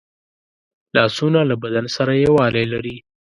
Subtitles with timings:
[0.95, 2.95] لاسونه له بدن سره یووالی لري